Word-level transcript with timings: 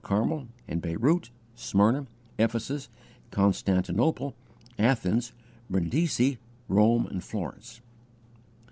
Carmel, 0.03 0.47
and 0.67 0.81
Beirut, 0.81 1.29
Smyrna, 1.53 2.07
Ephesus, 2.39 2.89
Constantinople, 3.29 4.33
Athens, 4.79 5.31
Brindisi, 5.69 6.39
Rome, 6.67 7.05
and 7.05 7.23
Florence. 7.23 7.81